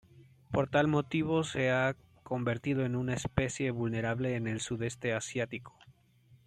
Por 0.51 0.67
tal 0.67 0.87
motivo 0.87 1.43
se 1.43 1.69
ha 1.69 1.95
convertido 2.23 2.85
en 2.85 2.95
una 2.95 3.13
especie 3.13 3.69
vulnerable 3.69 4.35
en 4.35 4.47
el 4.47 4.59
Sudeste 4.59 5.13
Asiático. 5.13 5.77